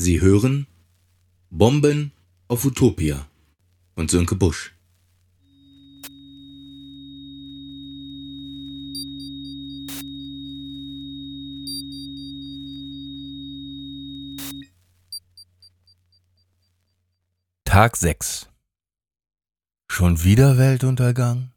[0.00, 0.68] Sie hören
[1.50, 2.12] Bomben
[2.46, 3.28] auf Utopia
[3.96, 4.72] von Sönke Busch.
[17.64, 18.48] Tag 6
[19.90, 21.50] Schon wieder Weltuntergang?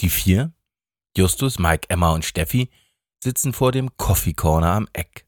[0.00, 0.52] Die vier,
[1.16, 2.68] Justus, Mike, Emma und Steffi,
[3.22, 5.25] sitzen vor dem Coffee Corner am Eck.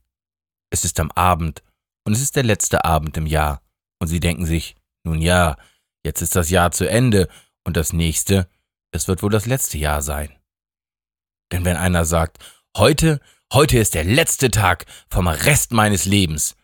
[0.71, 1.63] Es ist am Abend
[2.05, 3.63] und es ist der letzte Abend im Jahr
[4.01, 5.57] und sie denken sich, nun ja,
[6.05, 7.29] jetzt ist das Jahr zu Ende
[7.65, 8.49] und das nächste,
[8.93, 10.35] es wird wohl das letzte Jahr sein.
[11.53, 12.39] Denn wenn einer sagt,
[12.77, 13.21] heute,
[13.53, 16.57] heute ist der letzte Tag vom Rest meines Lebens,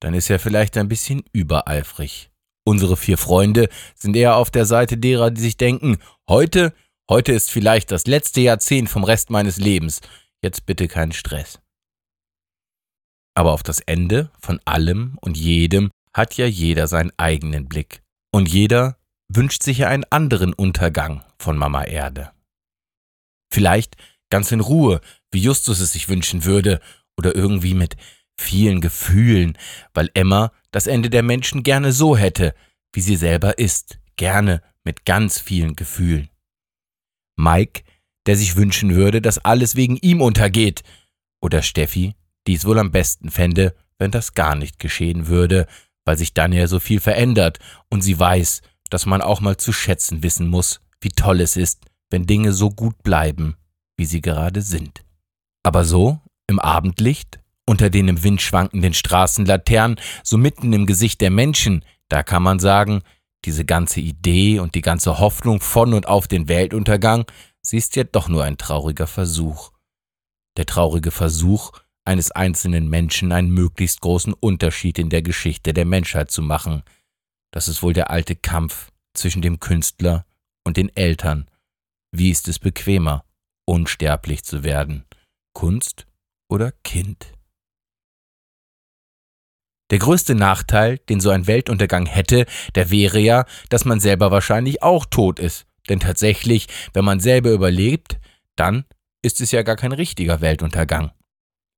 [0.00, 2.30] dann ist er vielleicht ein bisschen übereifrig.
[2.64, 5.98] Unsere vier Freunde sind eher auf der Seite derer, die sich denken,
[6.28, 6.74] heute,
[7.08, 10.00] heute ist vielleicht das letzte Jahrzehnt vom Rest meines Lebens,
[10.42, 11.60] jetzt bitte keinen Stress.
[13.38, 18.02] Aber auf das Ende von allem und jedem hat ja jeder seinen eigenen Blick.
[18.32, 22.32] Und jeder wünscht sich ja einen anderen Untergang von Mama Erde.
[23.54, 23.96] Vielleicht
[24.28, 25.00] ganz in Ruhe,
[25.30, 26.80] wie Justus es sich wünschen würde,
[27.16, 27.94] oder irgendwie mit
[28.36, 29.56] vielen Gefühlen,
[29.94, 32.56] weil Emma das Ende der Menschen gerne so hätte,
[32.92, 36.28] wie sie selber ist, gerne mit ganz vielen Gefühlen.
[37.36, 37.84] Mike,
[38.26, 40.82] der sich wünschen würde, dass alles wegen ihm untergeht,
[41.40, 42.16] oder Steffi,
[42.48, 45.66] die es wohl am besten fände, wenn das gar nicht geschehen würde,
[46.06, 47.58] weil sich dann ja so viel verändert
[47.90, 51.84] und sie weiß, dass man auch mal zu schätzen wissen muss, wie toll es ist,
[52.08, 53.56] wenn Dinge so gut bleiben,
[53.98, 55.04] wie sie gerade sind.
[55.62, 61.30] Aber so, im Abendlicht, unter den im Wind schwankenden Straßenlaternen, so mitten im Gesicht der
[61.30, 63.02] Menschen, da kann man sagen,
[63.44, 67.26] diese ganze Idee und die ganze Hoffnung von und auf den Weltuntergang,
[67.60, 69.72] sie ist ja doch nur ein trauriger Versuch.
[70.56, 71.72] Der traurige Versuch
[72.08, 76.82] eines einzelnen Menschen einen möglichst großen Unterschied in der Geschichte der Menschheit zu machen.
[77.52, 80.24] Das ist wohl der alte Kampf zwischen dem Künstler
[80.64, 81.50] und den Eltern.
[82.10, 83.26] Wie ist es bequemer,
[83.66, 85.04] unsterblich zu werden?
[85.52, 86.06] Kunst
[86.50, 87.34] oder Kind?
[89.90, 94.82] Der größte Nachteil, den so ein Weltuntergang hätte, der wäre ja, dass man selber wahrscheinlich
[94.82, 95.66] auch tot ist.
[95.90, 98.18] Denn tatsächlich, wenn man selber überlebt,
[98.56, 98.86] dann
[99.20, 101.12] ist es ja gar kein richtiger Weltuntergang.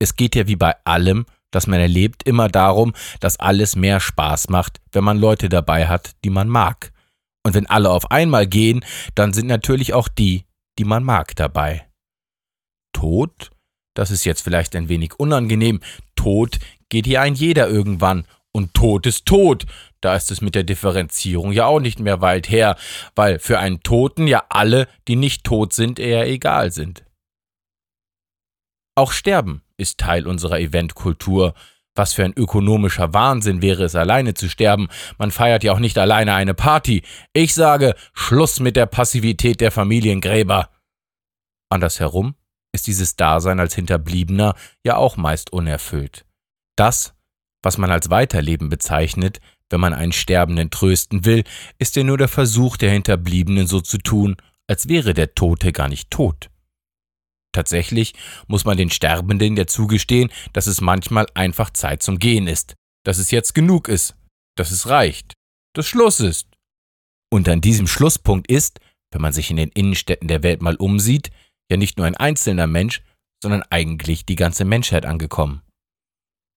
[0.00, 4.48] Es geht ja wie bei allem, das man erlebt, immer darum, dass alles mehr Spaß
[4.48, 6.92] macht, wenn man Leute dabei hat, die man mag.
[7.44, 8.84] Und wenn alle auf einmal gehen,
[9.14, 10.44] dann sind natürlich auch die,
[10.78, 11.86] die man mag, dabei.
[12.92, 13.50] Tod?
[13.94, 15.80] Das ist jetzt vielleicht ein wenig unangenehm.
[16.16, 18.26] Tod geht hier ein jeder irgendwann.
[18.52, 19.66] Und Tod ist tot.
[20.00, 22.76] Da ist es mit der Differenzierung ja auch nicht mehr weit her,
[23.14, 27.04] weil für einen Toten ja alle, die nicht tot sind, eher egal sind.
[29.00, 31.54] Auch Sterben ist Teil unserer Eventkultur.
[31.94, 34.88] Was für ein ökonomischer Wahnsinn wäre es, alleine zu sterben.
[35.16, 37.02] Man feiert ja auch nicht alleine eine Party.
[37.32, 40.68] Ich sage, Schluss mit der Passivität der Familiengräber.
[41.70, 42.34] Andersherum
[42.72, 46.26] ist dieses Dasein als Hinterbliebener ja auch meist unerfüllt.
[46.76, 47.14] Das,
[47.62, 49.40] was man als Weiterleben bezeichnet,
[49.70, 51.44] wenn man einen Sterbenden trösten will,
[51.78, 54.36] ist ja nur der Versuch der Hinterbliebenen so zu tun,
[54.66, 56.49] als wäre der Tote gar nicht tot.
[57.52, 58.14] Tatsächlich
[58.46, 62.74] muss man den Sterbenden ja zugestehen, dass es manchmal einfach Zeit zum Gehen ist,
[63.04, 64.14] dass es jetzt genug ist,
[64.56, 65.34] dass es reicht,
[65.74, 66.46] dass Schluss ist.
[67.32, 68.80] Und an diesem Schlusspunkt ist,
[69.12, 71.30] wenn man sich in den Innenstädten der Welt mal umsieht,
[71.70, 73.02] ja nicht nur ein einzelner Mensch,
[73.42, 75.62] sondern eigentlich die ganze Menschheit angekommen.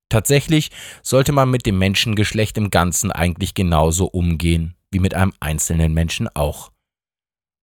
[0.10, 0.70] Tatsächlich
[1.02, 6.28] sollte man mit dem Menschengeschlecht im Ganzen eigentlich genauso umgehen wie mit einem einzelnen Menschen
[6.36, 6.72] auch.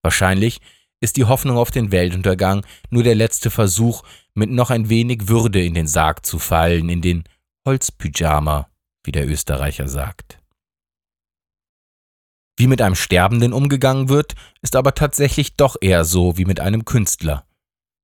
[0.03, 0.59] Wahrscheinlich
[1.01, 4.03] ist die Hoffnung auf den Weltuntergang nur der letzte Versuch,
[4.33, 7.23] mit noch ein wenig Würde in den Sarg zu fallen, in den
[7.67, 8.69] Holzpyjama,
[9.03, 10.39] wie der Österreicher sagt.
[12.57, 16.85] Wie mit einem Sterbenden umgegangen wird, ist aber tatsächlich doch eher so wie mit einem
[16.85, 17.45] Künstler.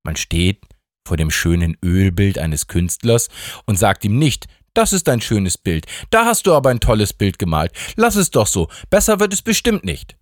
[0.04, 0.66] Man steht
[1.06, 3.28] vor dem schönen Ölbild eines Künstlers
[3.66, 7.12] und sagt ihm nicht, das ist ein schönes Bild, da hast du aber ein tolles
[7.12, 10.16] Bild gemalt, lass es doch so, besser wird es bestimmt nicht.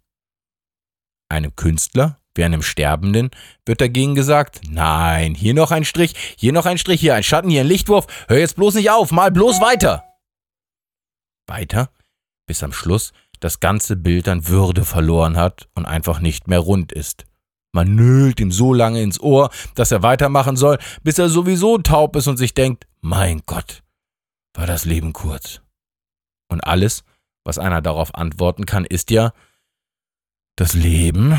[1.28, 3.30] Einem Künstler wie einem Sterbenden
[3.64, 7.50] wird dagegen gesagt, nein, hier noch ein Strich, hier noch ein Strich, hier ein Schatten,
[7.50, 10.04] hier ein Lichtwurf, hör jetzt bloß nicht auf, mal bloß weiter.
[11.46, 11.90] Weiter,
[12.46, 16.92] bis am Schluss das ganze Bild an Würde verloren hat und einfach nicht mehr rund
[16.92, 17.26] ist.
[17.72, 22.16] Man nölt ihm so lange ins Ohr, dass er weitermachen soll, bis er sowieso taub
[22.16, 23.82] ist und sich denkt, mein Gott,
[24.54, 25.60] war das Leben kurz.
[26.48, 27.04] Und alles,
[27.44, 29.32] was einer darauf antworten kann, ist ja,
[30.56, 31.38] das Leben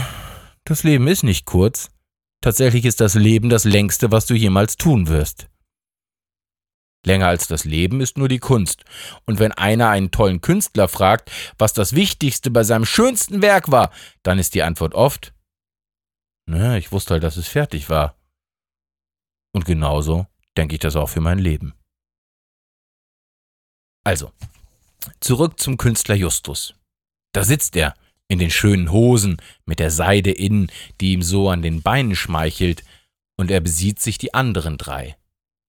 [0.69, 1.90] das Leben ist nicht kurz.
[2.42, 5.50] Tatsächlich ist das Leben das längste, was du jemals tun wirst.
[7.06, 8.84] Länger als das Leben ist nur die Kunst.
[9.25, 13.92] Und wenn einer einen tollen Künstler fragt, was das Wichtigste bei seinem schönsten Werk war,
[14.24, 15.34] dann ist die Antwort oft,
[16.50, 18.16] naja, ich wusste halt, dass es fertig war.
[19.54, 21.74] Und genauso denke ich das auch für mein Leben.
[24.06, 24.31] Also,
[25.19, 26.75] zurück zum Künstler Justus.
[27.34, 27.94] Da sitzt er,
[28.28, 32.84] in den schönen Hosen, mit der Seide innen, die ihm so an den Beinen schmeichelt,
[33.38, 35.16] und er besieht sich die anderen drei.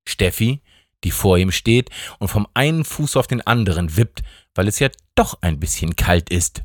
[0.09, 0.63] Steffi,
[1.05, 4.23] die vor ihm steht und vom einen Fuß auf den anderen wippt,
[4.55, 6.65] weil es ja doch ein bisschen kalt ist.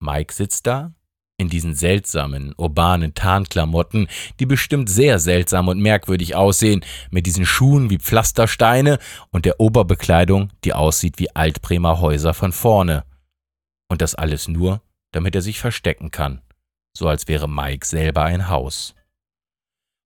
[0.00, 0.94] Mike sitzt da,
[1.36, 4.08] in diesen seltsamen, urbanen Tarnklamotten,
[4.40, 8.98] die bestimmt sehr seltsam und merkwürdig aussehen, mit diesen Schuhen wie Pflastersteine
[9.30, 13.04] und der Oberbekleidung, die aussieht wie Altbremer Häuser von vorne.
[13.88, 16.42] Und das alles nur, damit er sich verstecken kann,
[16.96, 18.94] so als wäre Mike selber ein Haus.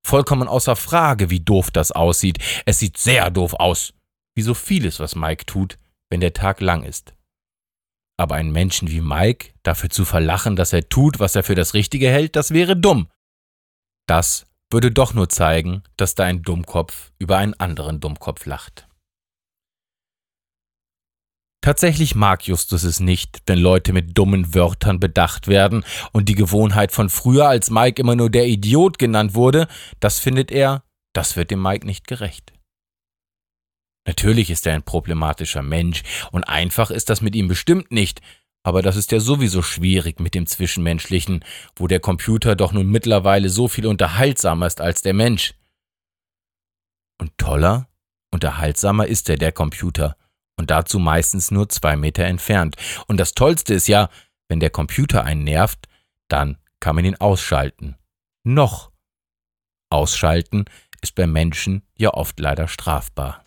[0.04, 2.38] Vollkommen außer Frage, wie doof das aussieht.
[2.66, 3.94] Es sieht sehr doof aus.
[4.34, 5.78] Wie so vieles, was Mike tut,
[6.10, 7.14] wenn der Tag lang ist.
[8.18, 11.74] Aber einen Menschen wie Mike dafür zu verlachen, dass er tut, was er für das
[11.74, 13.08] Richtige hält, das wäre dumm.
[14.06, 18.88] Das würde doch nur zeigen, dass da ein Dummkopf über einen anderen Dummkopf lacht.
[21.62, 26.90] Tatsächlich mag Justus es nicht, wenn Leute mit dummen Wörtern bedacht werden, und die Gewohnheit
[26.90, 29.68] von früher, als Mike immer nur der Idiot genannt wurde,
[30.00, 30.82] das findet er,
[31.14, 32.52] das wird dem Mike nicht gerecht.
[34.08, 38.20] Natürlich ist er ein problematischer Mensch, und einfach ist das mit ihm bestimmt nicht,
[38.64, 41.44] aber das ist ja sowieso schwierig mit dem Zwischenmenschlichen,
[41.76, 45.54] wo der Computer doch nun mittlerweile so viel unterhaltsamer ist als der Mensch.
[47.20, 47.88] Und toller,
[48.32, 50.16] unterhaltsamer ist er, der Computer,
[50.56, 52.76] und dazu meistens nur zwei Meter entfernt.
[53.06, 54.08] Und das Tollste ist ja,
[54.48, 55.88] wenn der Computer einen nervt,
[56.28, 57.96] dann kann man ihn ausschalten.
[58.44, 58.92] Noch.
[59.90, 60.64] Ausschalten
[61.00, 63.46] ist bei Menschen ja oft leider strafbar.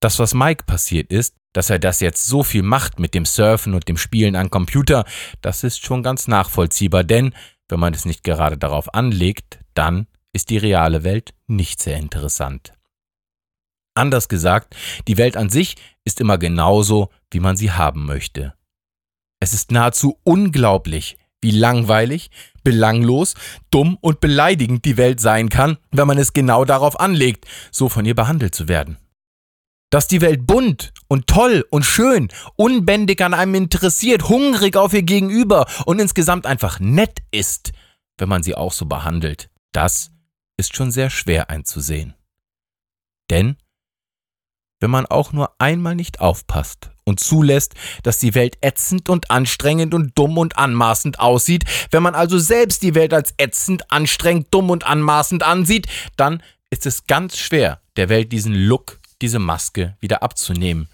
[0.00, 3.74] Das, was Mike passiert ist, dass er das jetzt so viel macht mit dem Surfen
[3.74, 5.04] und dem Spielen an Computer,
[5.40, 7.34] das ist schon ganz nachvollziehbar, denn
[7.68, 12.74] wenn man es nicht gerade darauf anlegt, dann ist die reale Welt nicht sehr interessant.
[13.94, 14.76] Anders gesagt,
[15.06, 18.54] die Welt an sich ist immer genauso, wie man sie haben möchte.
[19.40, 22.30] Es ist nahezu unglaublich, wie langweilig,
[22.64, 23.34] belanglos,
[23.70, 28.04] dumm und beleidigend die Welt sein kann, wenn man es genau darauf anlegt, so von
[28.04, 28.98] ihr behandelt zu werden.
[29.90, 35.02] Dass die Welt bunt und toll und schön, unbändig an einem interessiert, hungrig auf ihr
[35.02, 37.72] Gegenüber und insgesamt einfach nett ist,
[38.18, 40.10] wenn man sie auch so behandelt, das
[40.56, 42.14] ist schon sehr schwer einzusehen.
[43.30, 43.56] Denn
[44.84, 47.72] wenn man auch nur einmal nicht aufpasst und zulässt,
[48.02, 52.82] dass die Welt ätzend und anstrengend und dumm und anmaßend aussieht, wenn man also selbst
[52.82, 55.86] die Welt als ätzend, anstrengend, dumm und anmaßend ansieht,
[56.18, 60.90] dann ist es ganz schwer, der Welt diesen Look, diese Maske wieder abzunehmen.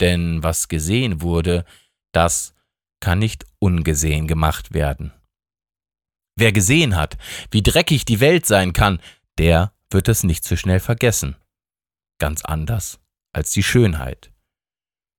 [0.00, 1.66] Denn was gesehen wurde,
[2.12, 2.54] das
[3.00, 5.12] kann nicht ungesehen gemacht werden.
[6.36, 7.18] Wer gesehen hat,
[7.50, 8.98] wie dreckig die Welt sein kann,
[9.36, 11.36] der wird es nicht so schnell vergessen.
[12.18, 12.98] Ganz anders
[13.36, 14.32] als die Schönheit.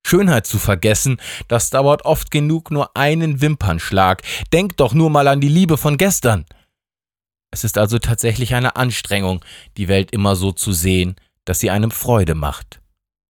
[0.05, 1.17] Schönheit zu vergessen,
[1.47, 4.23] das dauert oft genug nur einen Wimpernschlag.
[4.51, 6.45] Denk doch nur mal an die Liebe von gestern.
[7.51, 9.43] Es ist also tatsächlich eine Anstrengung,
[9.77, 12.81] die Welt immer so zu sehen, dass sie einem Freude macht.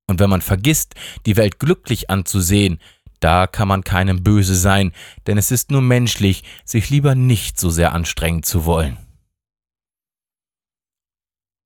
[0.07, 2.79] Und wenn man vergisst, die Welt glücklich anzusehen,
[3.19, 4.93] da kann man keinem böse sein,
[5.25, 8.97] denn es ist nur menschlich, sich lieber nicht so sehr anstrengen zu wollen.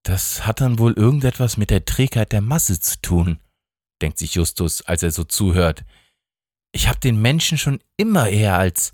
[0.03, 3.39] Das hat dann wohl irgendetwas mit der Trägheit der Masse zu tun,
[4.01, 5.83] denkt sich Justus, als er so zuhört.
[6.71, 8.91] Ich habe den Menschen schon immer eher als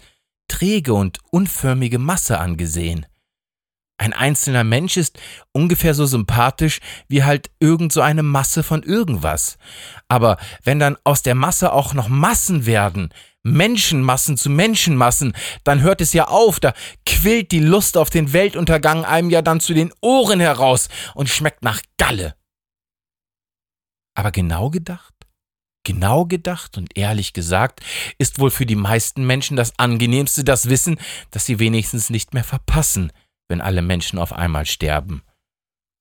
[0.49, 3.05] träge und unförmige Masse angesehen.
[3.99, 5.19] Ein einzelner Mensch ist
[5.53, 9.57] ungefähr so sympathisch wie halt irgend so eine Masse von irgendwas.
[10.07, 13.09] Aber wenn dann aus der Masse auch noch Massen werden,
[13.51, 16.73] Menschenmassen zu Menschenmassen, dann hört es ja auf, da
[17.05, 21.63] quillt die Lust auf den Weltuntergang einem ja dann zu den Ohren heraus und schmeckt
[21.63, 22.35] nach Galle.
[24.15, 25.13] Aber genau gedacht,
[25.83, 27.81] genau gedacht und ehrlich gesagt,
[28.17, 30.97] ist wohl für die meisten Menschen das angenehmste das Wissen,
[31.29, 33.11] dass sie wenigstens nicht mehr verpassen,
[33.47, 35.21] wenn alle Menschen auf einmal sterben.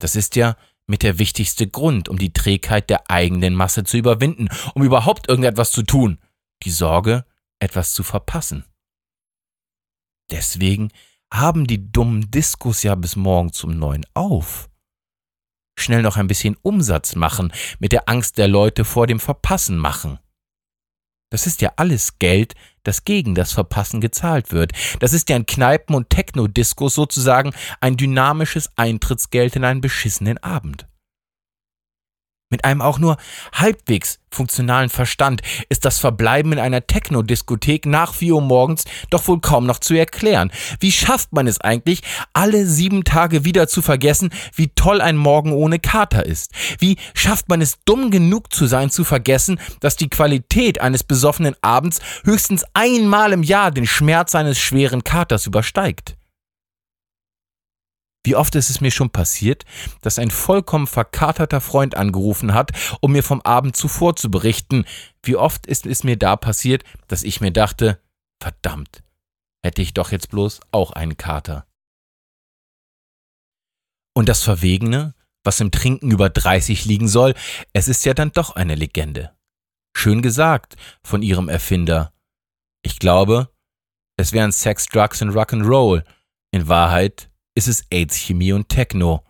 [0.00, 4.48] Das ist ja mit der wichtigste Grund, um die Trägheit der eigenen Masse zu überwinden,
[4.74, 6.18] um überhaupt irgendetwas zu tun.
[6.62, 7.25] Die Sorge,
[7.60, 8.64] etwas zu verpassen.
[10.30, 10.90] Deswegen
[11.32, 14.68] haben die dummen Diskos ja bis morgen zum neun auf.
[15.78, 20.18] Schnell noch ein bisschen Umsatz machen, mit der Angst der Leute vor dem Verpassen machen.
[21.30, 24.72] Das ist ja alles Geld, das gegen das Verpassen gezahlt wird.
[25.00, 30.86] Das ist ja in Kneipen und Techno-Diskos sozusagen ein dynamisches Eintrittsgeld in einen beschissenen Abend.
[32.48, 33.16] Mit einem auch nur
[33.52, 39.40] halbwegs funktionalen Verstand ist das Verbleiben in einer Techno-Diskothek nach 4 Uhr morgens doch wohl
[39.40, 40.52] kaum noch zu erklären.
[40.78, 42.02] Wie schafft man es eigentlich,
[42.34, 46.52] alle sieben Tage wieder zu vergessen, wie toll ein Morgen ohne Kater ist?
[46.78, 51.56] Wie schafft man es, dumm genug zu sein, zu vergessen, dass die Qualität eines besoffenen
[51.62, 56.16] Abends höchstens einmal im Jahr den Schmerz eines schweren Katers übersteigt?
[58.26, 59.64] Wie oft ist es mir schon passiert,
[60.00, 64.84] dass ein vollkommen verkaterter Freund angerufen hat, um mir vom Abend zuvor zu berichten.
[65.22, 68.00] Wie oft ist es mir da passiert, dass ich mir dachte,
[68.42, 69.04] verdammt,
[69.64, 71.68] hätte ich doch jetzt bloß auch einen Kater.
[74.12, 75.14] Und das Verwegene,
[75.44, 77.34] was im Trinken über 30 liegen soll,
[77.74, 79.36] es ist ja dann doch eine Legende.
[79.96, 82.12] Schön gesagt von ihrem Erfinder.
[82.82, 83.54] Ich glaube,
[84.16, 86.02] es wären Sex, Drugs und Rock'n'Roll.
[86.50, 89.24] In Wahrheit ist es AIDS, Chemie und Techno.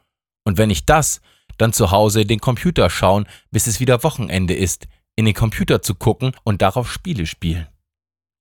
[0.44, 1.22] Und wenn nicht das,
[1.56, 5.94] dann zu Hause den Computer schauen, bis es wieder Wochenende ist, in den Computer zu
[5.94, 7.66] gucken und darauf Spiele spielen.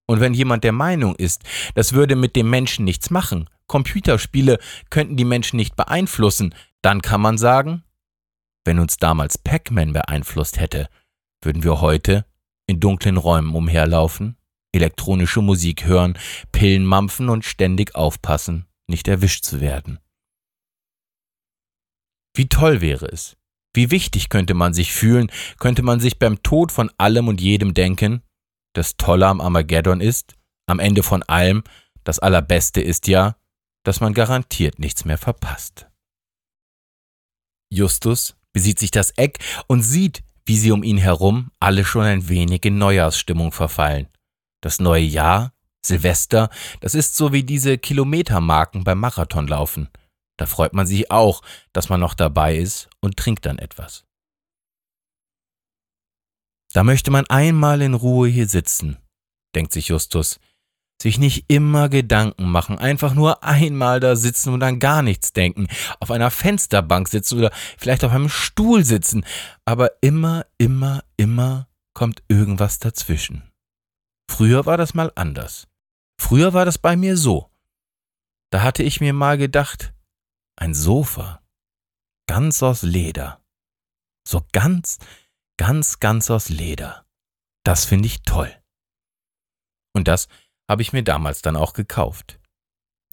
[0.06, 1.42] Und wenn jemand der Meinung ist,
[1.74, 4.58] das würde mit dem Menschen nichts machen, Computerspiele
[4.90, 7.82] könnten die Menschen nicht beeinflussen, dann kann man sagen,
[8.64, 10.88] wenn uns damals Pac-Man beeinflusst hätte,
[11.42, 12.26] würden wir heute
[12.68, 14.36] in dunklen Räumen umherlaufen,
[14.72, 16.18] elektronische Musik hören,
[16.52, 19.98] Pillen mampfen und ständig aufpassen, nicht erwischt zu werden.
[22.34, 23.36] Wie toll wäre es,
[23.74, 27.74] wie wichtig könnte man sich fühlen, könnte man sich beim Tod von allem und jedem
[27.74, 28.22] denken,
[28.74, 30.34] das Tolle am Armageddon ist,
[30.66, 31.64] am Ende von allem,
[32.04, 33.36] das Allerbeste ist ja,
[33.84, 35.88] dass man garantiert nichts mehr verpasst.
[37.72, 42.28] Justus besieht sich das Eck und sieht, wie sie um ihn herum alle schon ein
[42.28, 44.08] wenig in Neujahrsstimmung verfallen.
[44.62, 45.52] Das neue Jahr
[45.86, 46.50] Silvester,
[46.80, 49.88] das ist so wie diese Kilometermarken beim Marathonlaufen.
[50.36, 54.04] Da freut man sich auch, dass man noch dabei ist und trinkt dann etwas.
[56.72, 58.98] Da möchte man einmal in Ruhe hier sitzen,
[59.54, 60.38] denkt sich Justus.
[61.00, 65.68] Sich nicht immer Gedanken machen, einfach nur einmal da sitzen und an gar nichts denken,
[66.00, 69.24] auf einer Fensterbank sitzen oder vielleicht auf einem Stuhl sitzen,
[69.66, 73.50] aber immer, immer, immer kommt irgendwas dazwischen.
[74.30, 75.66] Früher war das mal anders.
[76.18, 77.50] Früher war das bei mir so.
[78.50, 79.94] Da hatte ich mir mal gedacht,
[80.56, 81.42] ein Sofa,
[82.26, 83.42] ganz aus Leder.
[84.26, 84.98] So ganz,
[85.56, 87.06] ganz, ganz aus Leder.
[87.64, 88.52] Das finde ich toll.
[89.94, 90.28] Und das
[90.68, 92.40] habe ich mir damals dann auch gekauft.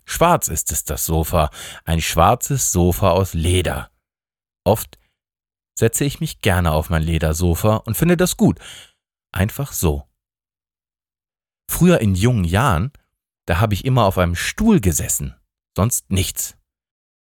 [0.06, 1.50] Schwarz ist es, das Sofa,
[1.86, 3.92] ein schwarzes Sofa aus Leder.
[4.66, 4.98] Oft
[5.78, 8.60] setze ich mich gerne auf mein Ledersofa und finde das gut.
[9.32, 10.08] Einfach so.
[11.70, 12.92] Früher in jungen Jahren,
[13.46, 15.36] da habe ich immer auf einem Stuhl gesessen,
[15.76, 16.56] sonst nichts.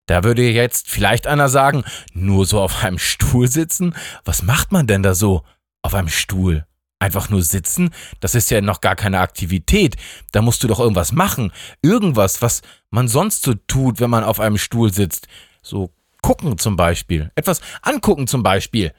[0.05, 1.83] Da würde jetzt vielleicht einer sagen,
[2.13, 3.95] nur so auf einem Stuhl sitzen?
[4.25, 5.43] Was macht man denn da so
[5.81, 6.65] auf einem Stuhl?
[6.99, 7.89] Einfach nur sitzen?
[8.19, 9.95] Das ist ja noch gar keine Aktivität.
[10.31, 11.51] Da musst du doch irgendwas machen.
[11.81, 15.27] Irgendwas, was man sonst so tut, wenn man auf einem Stuhl sitzt.
[15.61, 17.31] So gucken zum Beispiel.
[17.35, 18.93] Etwas angucken zum Beispiel.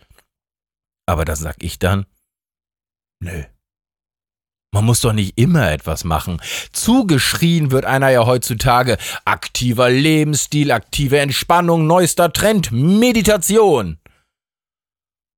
[1.07, 2.07] Aber da sag ich dann,
[3.21, 3.45] nö.
[4.75, 6.43] Man muss doch nicht immer etwas machen.
[6.73, 8.99] Zugeschrien wird einer ja heutzutage.
[9.25, 13.99] Aktiver Lebensstil, aktive Entspannung, neuester Trend, Meditation.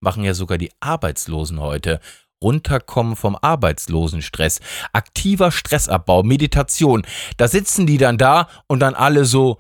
[0.01, 2.01] Machen ja sogar die Arbeitslosen heute.
[2.43, 4.61] Runterkommen vom Arbeitslosenstress,
[4.95, 7.03] aktiver Stressabbau, Meditation.
[7.37, 9.59] Da sitzen die dann da und dann alle so.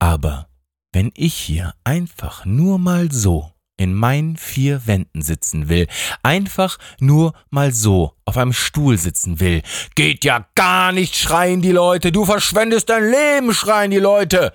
[0.00, 0.48] Aber
[0.90, 3.51] wenn ich hier einfach nur mal so
[3.82, 5.86] in meinen vier Wänden sitzen will,
[6.22, 9.62] einfach nur mal so auf einem Stuhl sitzen will.
[9.94, 14.52] Geht ja gar nicht, schreien die Leute, du verschwendest dein Leben, schreien die Leute.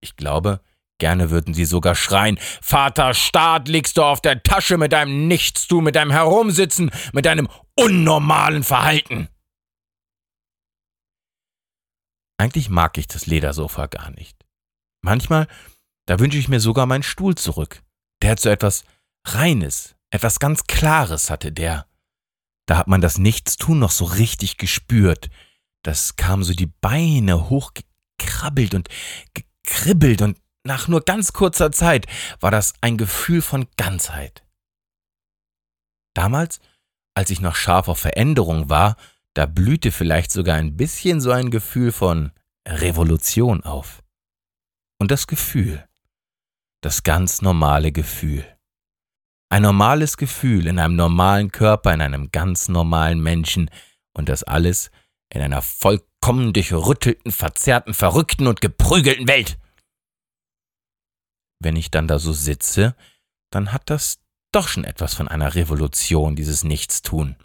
[0.00, 0.60] Ich glaube,
[0.98, 5.84] gerne würden sie sogar schreien, Vater Staat, liegst du auf der Tasche mit deinem Nichtstun,
[5.84, 9.28] mit deinem Herumsitzen, mit deinem unnormalen Verhalten.
[12.40, 14.44] Eigentlich mag ich das Ledersofa gar nicht.
[15.02, 15.48] Manchmal,
[16.06, 17.82] da wünsche ich mir sogar meinen Stuhl zurück.
[18.22, 18.84] Der hat so etwas
[19.26, 21.86] Reines, etwas ganz Klares hatte der.
[22.66, 25.30] Da hat man das Nichtstun noch so richtig gespürt.
[25.82, 28.88] Das kam so die Beine hochgekrabbelt und
[29.34, 32.06] gekribbelt und nach nur ganz kurzer Zeit
[32.40, 34.44] war das ein Gefühl von Ganzheit.
[36.14, 36.60] Damals,
[37.14, 38.96] als ich noch scharf auf Veränderung war,
[39.34, 42.32] da blühte vielleicht sogar ein bisschen so ein Gefühl von
[42.66, 44.02] Revolution auf.
[44.98, 45.87] Und das Gefühl,
[46.82, 48.44] das ganz normale Gefühl.
[49.50, 53.70] Ein normales Gefühl in einem normalen Körper, in einem ganz normalen Menschen
[54.14, 54.90] und das alles
[55.32, 59.58] in einer vollkommen durchrüttelten, verzerrten, verrückten und geprügelten Welt.
[61.60, 62.94] wenn ich dann da so sitze,
[63.50, 64.20] dann hat das
[64.52, 67.36] doch schon etwas von einer Revolution, dieses Nichtstun.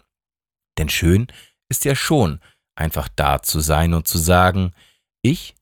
[0.78, 1.26] Denn schön
[1.68, 2.40] ist ja schon,
[2.76, 4.72] einfach da zu sein und zu sagen,
[5.22, 5.54] ich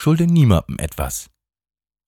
[0.00, 1.30] schulde niemandem etwas.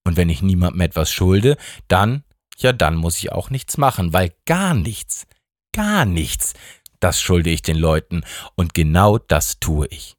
[0.06, 1.56] Und wenn ich niemandem etwas schulde,
[1.88, 2.22] dann,
[2.58, 5.26] ja, dann muss ich auch nichts machen, weil gar nichts,
[5.72, 6.54] gar nichts,
[7.00, 8.22] das schulde ich den Leuten
[8.54, 10.14] und genau das tue ich.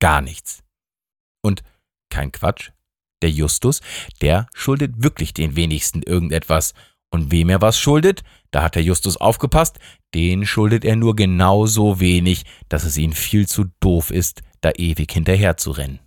[0.00, 0.64] Gar nichts.
[1.40, 1.62] Und
[2.10, 2.72] kein Quatsch,
[3.22, 3.80] der Justus,
[4.20, 6.74] der schuldet wirklich den wenigsten irgendetwas.
[7.10, 9.78] Und wem er was schuldet, da hat der Justus aufgepasst,
[10.14, 15.12] den schuldet er nur genauso wenig, dass es ihm viel zu doof ist, da ewig
[15.12, 16.00] hinterher zu rennen.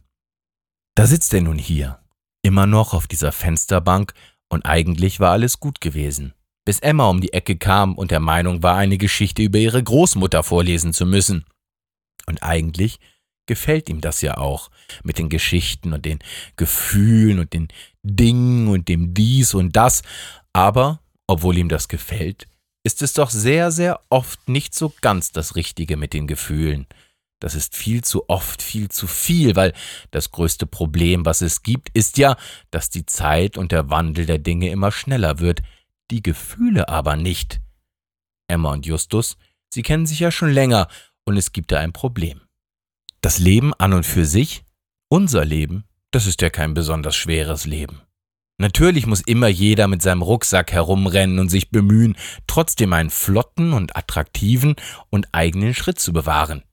[0.95, 2.00] Da sitzt er nun hier,
[2.41, 4.13] immer noch auf dieser Fensterbank,
[4.51, 6.33] und eigentlich war alles gut gewesen,
[6.65, 10.43] bis Emma um die Ecke kam und der Meinung war, eine Geschichte über ihre Großmutter
[10.43, 11.45] vorlesen zu müssen.
[12.25, 12.99] Und eigentlich
[13.47, 14.69] gefällt ihm das ja auch,
[15.03, 16.19] mit den Geschichten und den
[16.57, 17.69] Gefühlen und den
[18.03, 20.03] Dingen und dem dies und das,
[20.51, 22.47] aber, obwohl ihm das gefällt,
[22.83, 26.87] ist es doch sehr, sehr oft nicht so ganz das Richtige mit den Gefühlen.
[27.41, 29.73] Das ist viel zu oft, viel zu viel, weil
[30.11, 32.37] das größte Problem, was es gibt, ist ja,
[32.69, 35.61] dass die Zeit und der Wandel der Dinge immer schneller wird,
[36.11, 37.59] die Gefühle aber nicht.
[38.47, 39.37] Emma und Justus,
[39.73, 40.87] sie kennen sich ja schon länger,
[41.25, 42.41] und es gibt da ein Problem.
[43.21, 44.63] Das Leben an und für sich,
[45.09, 48.01] unser Leben, das ist ja kein besonders schweres Leben.
[48.59, 53.95] Natürlich muss immer jeder mit seinem Rucksack herumrennen und sich bemühen, trotzdem einen flotten und
[53.95, 54.75] attraktiven
[55.09, 56.63] und eigenen Schritt zu bewahren.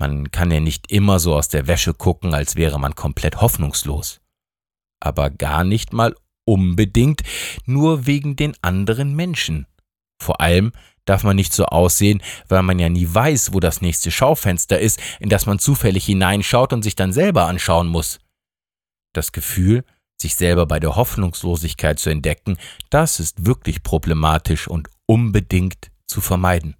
[0.00, 4.20] Man kann ja nicht immer so aus der Wäsche gucken, als wäre man komplett hoffnungslos.
[5.00, 6.14] Aber gar nicht mal
[6.44, 7.22] unbedingt
[7.66, 9.66] nur wegen den anderen Menschen.
[10.20, 10.72] Vor allem
[11.04, 15.00] darf man nicht so aussehen, weil man ja nie weiß, wo das nächste Schaufenster ist,
[15.20, 18.18] in das man zufällig hineinschaut und sich dann selber anschauen muss.
[19.14, 19.84] Das Gefühl,
[20.20, 22.58] sich selber bei der Hoffnungslosigkeit zu entdecken,
[22.90, 26.76] das ist wirklich problematisch und unbedingt zu vermeiden.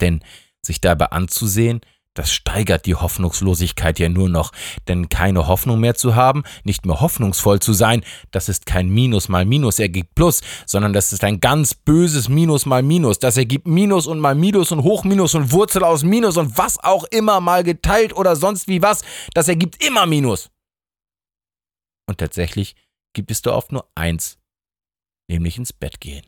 [0.00, 0.20] Denn
[0.62, 1.80] sich dabei anzusehen,
[2.14, 4.52] das steigert die Hoffnungslosigkeit ja nur noch,
[4.88, 9.28] denn keine Hoffnung mehr zu haben, nicht mehr hoffnungsvoll zu sein, das ist kein Minus
[9.28, 13.18] mal Minus ergibt Plus, sondern das ist ein ganz böses Minus mal Minus.
[13.18, 17.04] Das ergibt Minus und mal Minus und Hochminus und Wurzel aus Minus und was auch
[17.04, 19.02] immer mal geteilt oder sonst wie was,
[19.34, 20.50] das ergibt immer Minus.
[22.06, 22.76] Und tatsächlich
[23.12, 24.38] gibt es da oft nur eins,
[25.28, 26.24] nämlich ins Bett gehen.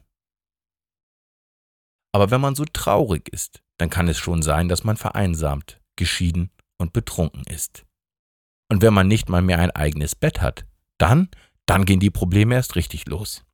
[2.16, 6.50] Aber wenn man so traurig ist, dann kann es schon sein, dass man vereinsamt, geschieden
[6.78, 7.84] und betrunken ist.
[8.70, 10.64] Und wenn man nicht mal mehr ein eigenes Bett hat,
[10.96, 11.28] dann,
[11.66, 13.44] dann gehen die Probleme erst richtig los.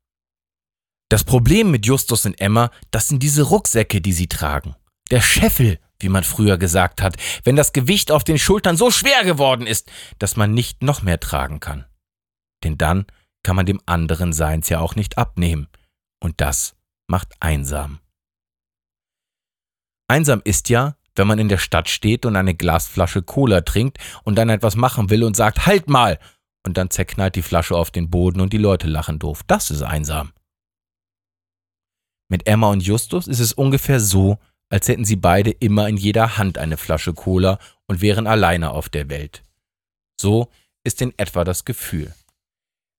[1.08, 4.76] Das Problem mit Justus und Emma, das sind diese Rucksäcke, die sie tragen.
[5.10, 9.24] Der Scheffel, wie man früher gesagt hat, wenn das Gewicht auf den Schultern so schwer
[9.24, 11.84] geworden ist, dass man nicht noch mehr tragen kann.
[12.62, 13.06] Denn dann
[13.42, 15.66] kann man dem anderen Seins ja auch nicht abnehmen.
[16.20, 16.76] Und das
[17.08, 17.98] macht einsam.
[20.08, 24.36] Einsam ist ja, wenn man in der Stadt steht und eine Glasflasche Cola trinkt und
[24.36, 26.18] dann etwas machen will und sagt, halt mal!
[26.64, 29.42] Und dann zerknallt die Flasche auf den Boden und die Leute lachen doof.
[29.48, 30.32] Das ist einsam.
[32.28, 34.38] Mit Emma und Justus ist es ungefähr so,
[34.70, 38.88] als hätten sie beide immer in jeder Hand eine Flasche Cola und wären alleine auf
[38.88, 39.42] der Welt.
[40.20, 40.50] So
[40.84, 42.14] ist in etwa das Gefühl.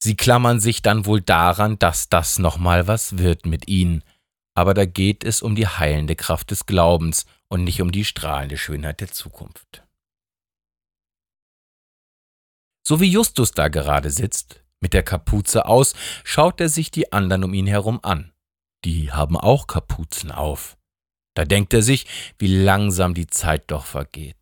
[0.03, 4.03] Sie klammern sich dann wohl daran, dass das nochmal was wird mit ihnen,
[4.53, 8.57] aber da geht es um die heilende Kraft des Glaubens und nicht um die strahlende
[8.57, 9.83] Schönheit der Zukunft.
[12.85, 17.43] So wie Justus da gerade sitzt, mit der Kapuze aus, schaut er sich die anderen
[17.45, 18.33] um ihn herum an.
[18.83, 20.77] Die haben auch Kapuzen auf.
[21.35, 22.05] Da denkt er sich,
[22.37, 24.35] wie langsam die Zeit doch vergeht.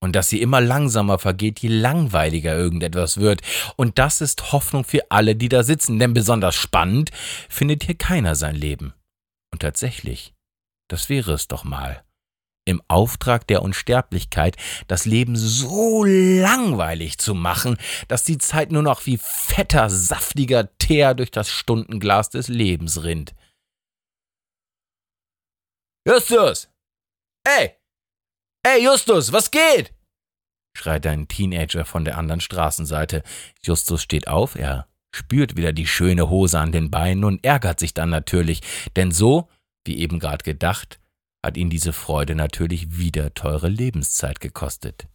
[0.00, 3.40] Und dass sie immer langsamer vergeht, je langweiliger irgendetwas wird.
[3.76, 7.10] Und das ist Hoffnung für alle, die da sitzen, denn besonders spannend
[7.48, 8.92] findet hier keiner sein Leben.
[9.54, 10.34] Und tatsächlich,
[10.90, 12.04] das wäre es doch mal.
[12.66, 14.56] Im Auftrag der Unsterblichkeit
[14.88, 21.14] das Leben so langweilig zu machen, dass die Zeit nur noch wie fetter, saftiger Teer
[21.14, 23.36] durch das Stundenglas des Lebens rinnt.
[26.04, 26.68] Justus!
[27.46, 27.76] Ey!
[28.66, 29.94] Ey, Justus, was geht?
[30.76, 33.22] schreit ein Teenager von der anderen Straßenseite.
[33.62, 37.94] Justus steht auf, er spürt wieder die schöne Hose an den Beinen und ärgert sich
[37.94, 38.60] dann natürlich,
[38.96, 39.48] denn so,
[39.86, 41.00] wie eben gerade gedacht,
[41.44, 45.06] hat ihn diese Freude natürlich wieder teure Lebenszeit gekostet.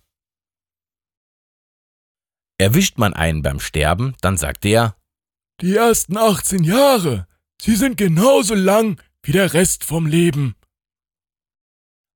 [2.58, 4.96] Erwischt man einen beim Sterben, dann sagt er,
[5.62, 7.28] die ersten 18 Jahre,
[7.62, 10.56] sie sind genauso lang wie der Rest vom Leben.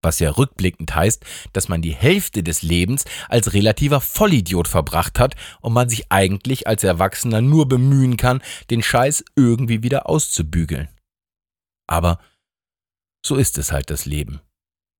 [0.03, 5.35] Was ja rückblickend heißt, dass man die Hälfte des Lebens als relativer Vollidiot verbracht hat
[5.61, 10.89] und man sich eigentlich als Erwachsener nur bemühen kann, den Scheiß irgendwie wieder auszubügeln.
[11.87, 12.19] Aber
[13.25, 14.41] so ist es halt das Leben.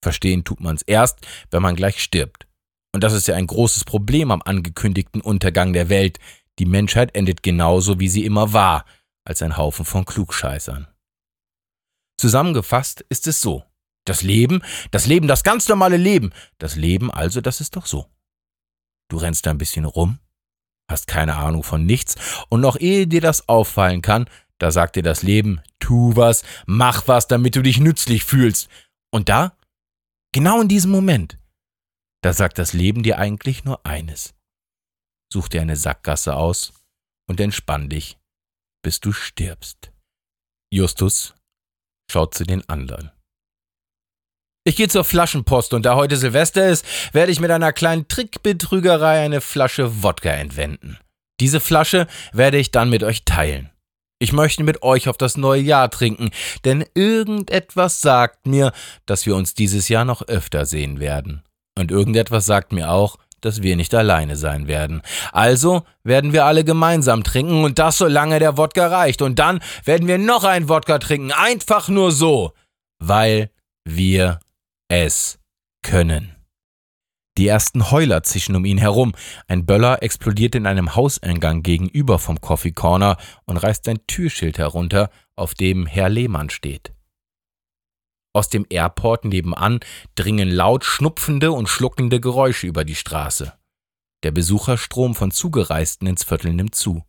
[0.02, 1.20] Verstehen tut man's erst,
[1.52, 2.48] wenn man gleich stirbt.
[2.94, 6.20] Und das ist ja ein großes Problem am angekündigten Untergang der Welt.
[6.60, 8.86] Die Menschheit endet genauso, wie sie immer war,
[9.26, 10.88] als ein Haufen von Klugscheißern.
[12.18, 13.63] Zusammengefasst ist es so.
[14.06, 14.62] Das Leben,
[14.92, 16.34] das Leben, das ganz normale Leben.
[16.58, 18.10] Das Leben also, das ist doch so.
[19.10, 20.20] Du rennst da ein bisschen rum,
[20.89, 22.16] hast keine Ahnung von nichts,
[22.50, 27.08] und noch ehe dir das auffallen kann, da sagt dir das Leben, tu was, mach
[27.08, 28.70] was, damit du dich nützlich fühlst.
[29.12, 29.58] Und da,
[30.32, 31.38] genau in diesem Moment,
[32.24, 34.34] da sagt das Leben dir eigentlich nur eines.
[35.32, 36.74] Such dir eine Sackgasse aus
[37.28, 38.18] und entspann dich,
[38.84, 39.92] bis du stirbst.
[40.72, 41.36] Justus
[42.10, 43.12] schaut zu den anderen.
[44.65, 49.19] Ich gehe zur Flaschenpost und da heute Silvester ist, werde ich mit einer kleinen Trickbetrügerei
[49.19, 50.97] eine Flasche Wodka entwenden.
[51.41, 53.71] Diese Flasche werde ich dann mit euch teilen.
[54.19, 56.30] Ich möchte mit euch auf das neue Jahr trinken,
[56.63, 58.71] denn irgendetwas sagt mir,
[59.06, 61.43] dass wir uns dieses Jahr noch öfter sehen werden.
[61.78, 65.02] Und irgendetwas sagt mir auch, dass wir nicht alleine sein werden.
[65.34, 69.21] Also werden wir alle gemeinsam trinken und das solange der Wodka reicht.
[69.21, 72.54] Und dann werden wir noch einen Wodka trinken, einfach nur so,
[72.99, 73.49] weil
[73.84, 74.39] wir
[75.01, 75.39] es
[75.82, 76.36] können.
[77.39, 79.13] Die ersten Heuler zischen um ihn herum.
[79.47, 85.10] Ein Böller explodiert in einem Hauseingang gegenüber vom Coffee Corner und reißt ein Türschild herunter,
[85.36, 86.93] auf dem Herr Lehmann steht.
[88.36, 89.79] Aus dem Airport nebenan
[90.13, 93.53] dringen laut schnupfende und schluckende Geräusche über die Straße.
[94.21, 97.03] Der Besucherstrom von Zugereisten ins Viertel nimmt zu.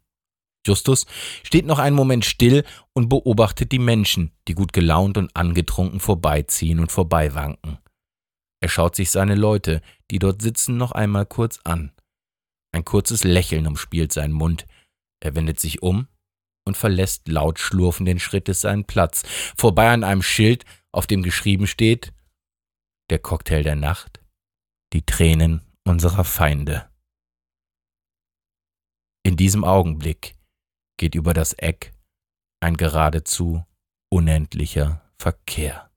[0.66, 1.06] Justus
[1.42, 6.80] steht noch einen Moment still und beobachtet die Menschen, die gut gelaunt und angetrunken vorbeiziehen
[6.80, 7.78] und vorbeiwanken.
[8.62, 11.92] Er schaut sich seine Leute, die dort sitzen, noch einmal kurz an.
[12.72, 14.66] Ein kurzes Lächeln umspielt seinen Mund.
[15.20, 16.08] Er wendet sich um
[16.66, 19.22] und verlässt laut schlurfenden Schrittes seinen Platz,
[19.56, 22.12] vorbei an einem Schild, auf dem geschrieben steht
[23.10, 24.22] Der Cocktail der Nacht,
[24.92, 26.88] die Tränen unserer Feinde.
[29.24, 30.36] In diesem Augenblick
[30.96, 31.92] geht über das Eck
[32.60, 33.64] ein geradezu
[34.10, 35.90] unendlicher Verkehr.